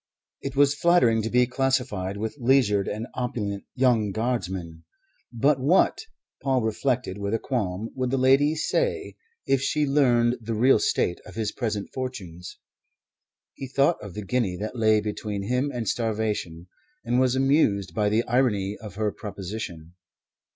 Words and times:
It 0.41 0.55
was 0.55 0.73
flattering 0.73 1.21
to 1.21 1.29
be 1.29 1.45
classified 1.45 2.17
with 2.17 2.35
leisured 2.39 2.87
and 2.87 3.05
opulent 3.13 3.65
young 3.75 4.11
Guardsmen; 4.11 4.83
but 5.31 5.59
what, 5.59 5.99
Paul 6.41 6.63
reflected 6.63 7.19
with 7.19 7.35
a 7.35 7.37
qualm, 7.37 7.91
would 7.93 8.09
the 8.09 8.17
kind 8.17 8.21
lady 8.23 8.55
say 8.55 9.13
if 9.45 9.61
she 9.61 9.85
learned 9.85 10.37
the 10.41 10.55
real 10.55 10.79
state 10.79 11.19
of 11.27 11.35
his 11.35 11.51
present 11.51 11.91
fortunes? 11.93 12.57
He 13.53 13.67
thought 13.67 14.01
of 14.01 14.15
the 14.15 14.25
guinea 14.25 14.57
that 14.57 14.75
lay 14.75 15.01
between 15.01 15.43
him 15.43 15.69
and 15.71 15.87
starvation, 15.87 16.65
and 17.05 17.19
was 17.19 17.35
amused 17.35 17.93
by 17.93 18.09
the 18.09 18.23
irony 18.23 18.75
of 18.81 18.95
her 18.95 19.11
proposition. 19.11 19.93